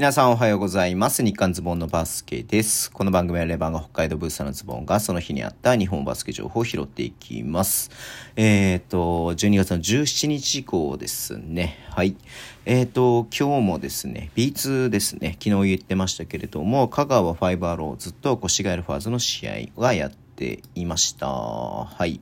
[0.00, 1.22] 皆さんおはようございます。
[1.22, 2.90] 日刊ズボンのバスケです。
[2.90, 7.90] この番組はレバンが北海道ブースターのズボンがその日にあった日本バスケ情報を拾っていきます。
[8.34, 11.76] えっ、ー、と、12月の17日以降ですね。
[11.90, 12.16] はい。
[12.64, 21.26] えっ、ー、と、今日もですね、B2 ですね、昨日言ってましたけれども、香川ファイバーローズと越谷ファーズの試合がやってていました。
[21.26, 22.18] はい。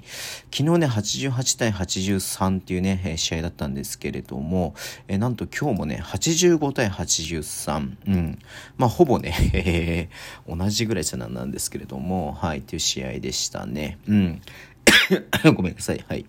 [0.53, 4.75] 昨日ね、88対83っていうね、試合だったんですけれども、
[5.07, 7.97] えなんと今日もね、85対83。
[8.09, 8.39] うん。
[8.77, 10.11] まあ、ほぼね、
[10.49, 13.99] 同じぐらいじゃなんですけれども、はい、という試合でしたね。
[14.09, 14.43] うん。
[15.55, 16.05] ごめんなさい。
[16.09, 16.27] はい。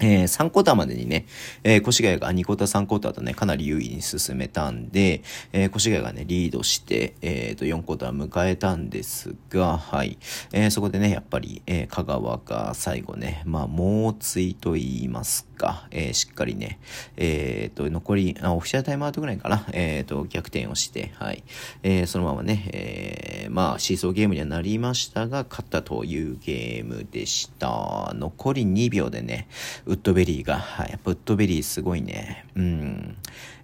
[0.00, 1.26] えー、3クォーターまでにね、
[1.64, 5.22] えー、越谷が2クォーター3クォーターとね、かなり優位に進めたんで、
[5.52, 10.18] えー、越谷がね、リードして、えー、と、4クォーター迎えたんですが、はい。
[10.52, 16.78] えー、そこでね、やっぱり、えー、香川が最後ね、まあ、猛追と言いますか、えー、しっかりね、
[17.16, 21.42] えー、と、残り、あオフィシャルタイムアウトぐらいかな、えー、と、逆転をして、はい。
[21.82, 28.12] えー、そのままね、えー、まあ、シーソーゲームにはなりましたが、勝ったというゲームでした。
[28.14, 29.48] 残り2秒でね、
[29.86, 33.16] ウッドベリーが、はい、やっぱウッドベリーすごいね、うん、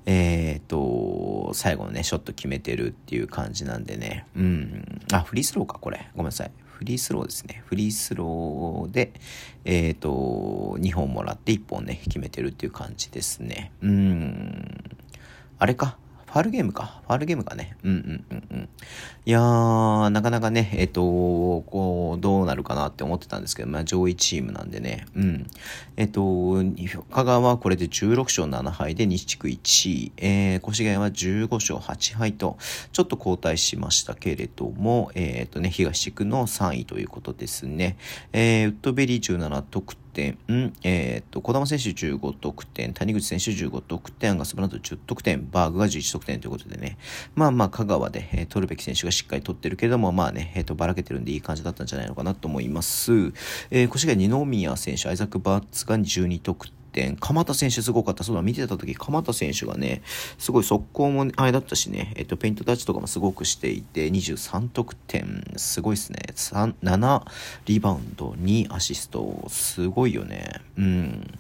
[0.06, 6.08] えっ、ー、と、最後のね、ショット決めてるっていう感じなんでね、うん、あ、フリースローか、これ。
[6.14, 6.52] ごめんなさい。
[6.64, 7.62] フリースローですね。
[7.66, 9.12] フリースローで、
[9.64, 13.72] えっ、ー、と、2本もらって1本ね、決めてるっていう感じですね。
[13.82, 14.84] うん、
[15.58, 15.98] あれか。
[16.32, 17.02] ファールゲームか。
[17.06, 17.76] ファールゲームかね。
[17.84, 18.68] うんうんうんうん。
[19.26, 25.04] いやー、なかなかね、えっ、と、こう、どうなるかなって思ってたんですけど、まあ上位チームなんでね。
[25.14, 25.46] うん。
[25.98, 26.64] えっ、と、
[27.10, 30.12] 香川はこれで16勝7敗で西地区1位。
[30.16, 32.56] えー、越谷は15勝8敗と、
[32.92, 37.98] ちょっと後退しましたけれども、えっ、とね、東地区の3位ということですね。
[38.32, 46.98] えー、ウッドベリー17得点、えー、っと、小玉選手15得点、谷口選手15得点、アンガスブランド10得点、バーグが11得点ということでね、
[47.34, 53.12] まあまあ、香川で、えー、取るべき選手がしっかり取ってるけれども、まあね、えー、っと、ばらけてるんでいい感じだったんじゃないのかなと思います。
[53.70, 57.16] えー、越谷二宮選手、アイザック・バーツが12得点、点。
[57.16, 58.24] 鎌田選手すごかった。
[58.24, 60.02] そうだ、見てた時、鎌田選手がね、
[60.38, 66.20] すごい速攻もあれだったしね、えっと、ペイントタッチとかもすごくしていて、23得点、すごいっすね。
[66.34, 67.22] 3、7
[67.66, 70.60] リバウンド、2アシスト、すごいよね。
[70.76, 71.30] うん。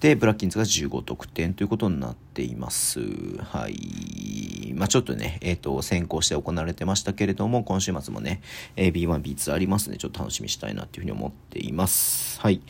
[0.00, 3.00] で、ブラッキンズが15得点ということになっています。
[3.42, 4.72] はい。
[4.74, 8.40] まあ、ちょっとね、えっ、ー、と、先行して行われてましたけれども、今週末もね、
[8.76, 12.40] えー、B1、B2 ありますので、ちょっと楽しみしたいなっていうふうに思っています。
[12.40, 12.62] はい。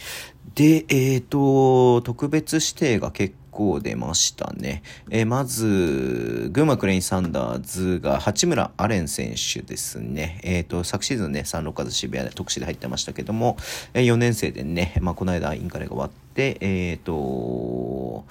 [0.57, 4.83] で、えっ、ー、と、特別指定が結構出ましたね。
[5.11, 10.41] えー、まず、群馬クレインサンダーズが八村アレン選手ですね。
[10.43, 13.57] えっ、ー、と、昨シーズンね、サンロッカーズ渋谷で特殊で入ってましたけども、
[13.95, 16.21] えー、4年生でね、まあ、この間インカレが終わって、
[16.61, 18.25] えっ、と、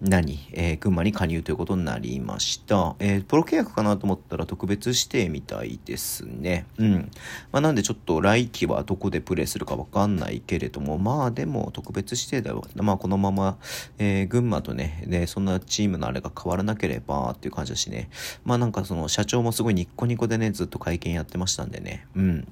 [0.00, 2.94] 何、えー、群馬に加入ということになりました。
[2.98, 6.66] えー、プロ契約かなと思ったら特別指定みたいですね。
[6.76, 7.10] うん。
[7.50, 12.64] まあ、なんでちょっと来季はどこでプレーするかわかんないけれども、まあでも特別指定だよ。
[12.74, 13.56] まあこのまま、
[13.98, 18.10] えー、群馬とね、で、そんなチームのあれが変わらなければっていう感じだしね。
[18.44, 22.06] まあなんかその社長もすごいニッコニコでね、ずっと会見やってましたんでね。
[22.14, 22.48] うん。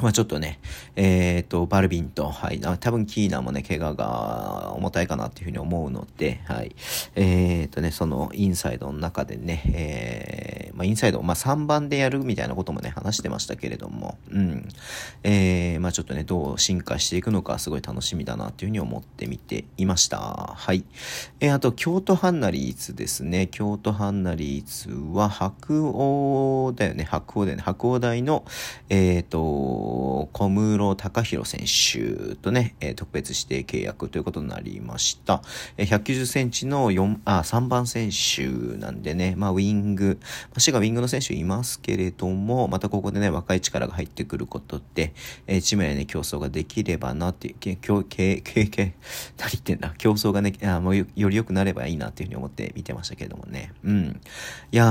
[0.00, 0.60] まあちょっとね、
[0.94, 6.74] えっ、ー、と、バルビンと、はい、多分キーナーもね、怪我が重たいかなっていうふうに思うので、はい、
[7.16, 14.68] えっ、ー、とね、そのインサイドの中でね、えー、まあインサイド、まあ3番でやるみたいなこともね、話してましたけれども、うん、
[15.24, 20.18] えー、まあちょっとね、どう進化していくのかすごい楽しみだなっていうふうに思ってみていました。
[20.56, 20.84] はい。
[21.40, 28.44] えー、あと、京都ハンナリーズですね、京都ハンナリーズは白鴎だよね、白鴎だよね、白鴎大の、
[28.88, 29.87] えっ、ー、と、
[30.32, 35.42] 小室隆弘選手とね、え特別指定契約ということになりました。
[35.76, 38.46] え190センチの4、あ、3番選手
[38.78, 40.18] なんでね、まあ、ウィング、
[40.54, 45.14] まあ、がウィングの選手いますけれども、またここでね、若い力が入ってくることで、
[45.46, 48.94] えチームやね、競争ができればなっていう、け、け、け、け、け、
[49.38, 53.72] 何言ってんだ、競争がね、あもうより良くなればいいなっていうふうに思って見てましたけれどもね。
[53.84, 54.20] うん。
[54.72, 54.88] いやー、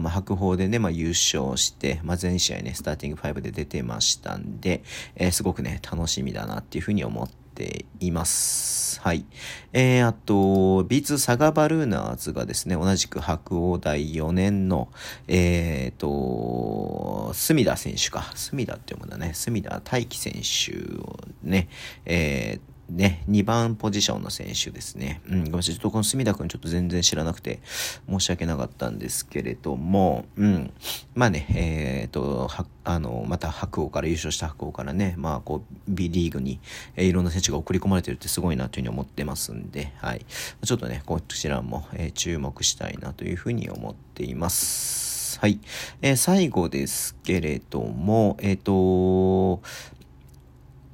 [0.00, 4.82] まあ、白鵬でね、まあ、優勝して、まあ、全試合ね、スターティング5で出てましたたんで、
[5.16, 9.00] えー、すごくね、楽しみだなっていうふうに思っています。
[9.00, 9.24] はい。
[9.72, 14.88] えー、あと、ビーツサガバルーナーズがですね、同じく白鴎大4年の、
[15.26, 18.30] えっ、ー、と、隅田選手か。
[18.34, 19.32] 隅田って読むんだね。
[19.34, 21.68] 隅田大輝選手をね、
[22.06, 25.20] えー、ね、2番ポジションの選手ですね。
[25.28, 25.74] うん、ごめんなさい。
[25.74, 27.60] ちょっとこの隅田君ちょっと全然知らなくて
[28.08, 30.72] 申し訳なかったんですけれども、うん。
[31.14, 36.60] まあね、えっ、ー、と、は、あの、また白鴎から優勝した白鴎からね、まあこう、B リーグに、
[36.96, 40.24] えー、いろんな選手が送り込まれてるってすごいなというふうに思ってますんで、はい。
[40.64, 45.38] ちょっとね、こちらも、えー、注目したいなというふうに思っています。
[45.38, 45.60] はい。
[46.02, 49.62] えー、最後ですけれども、えっ、ー、と、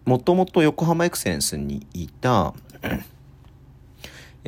[0.07, 2.55] もともと横浜エクセンスにいた、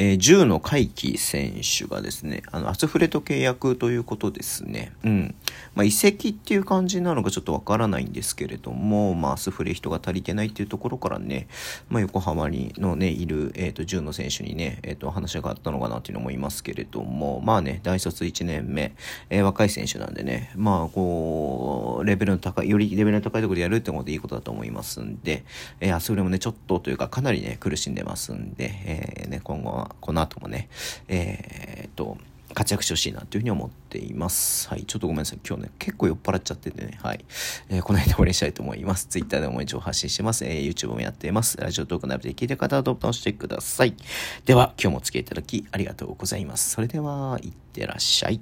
[0.01, 4.93] えー、10の回帰選手がですね、あの、アスフレと契約ということですね。
[5.05, 5.35] うん。
[5.75, 11.49] まあ、移籍っていう感じなのかちょっとわからないんですけれども、まあ、アスフレ人が足りてないっていうところからね、
[11.89, 18.95] まあ、横浜にのね、いる、えっ、ー、と、10の選手にね、えっ、ー、と、話があったのかなっていうのもいますけれども、まあね、大卒1年目、
[19.31, 25.45] えー、若い選手なんでね、まあ、こう、レベルの高い、よりレベルの高いところでやるってことでいいことだと思いますんで、
[25.81, 30.69] えー、アスフレもね、ちょっとというか、かなりね、苦しんでますんで、えー、ね、今後はこの後もね、
[31.09, 32.19] えー、っと、
[32.55, 34.69] 活躍してほしいなというふうに思っています。
[34.69, 34.85] はい。
[34.85, 35.41] ちょっとごめんなさい。
[35.47, 37.25] 今日ね、結構酔っ払っちゃっててね、はい。
[37.69, 39.07] えー、この辺で終わりにしたいと思います。
[39.07, 40.45] Twitter でも一応発信してます。
[40.45, 41.57] えー、YouTube もやっています。
[41.59, 43.95] ラジオトークなどで聞いてる方はボタン押してください。
[44.45, 46.71] では、今日もお付き合いいただきありがとうございます。
[46.71, 48.41] それでは、いってらっしゃい。